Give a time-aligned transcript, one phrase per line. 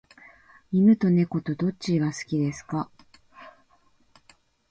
[0.71, 2.89] 犬と猫とどちらが好きですか？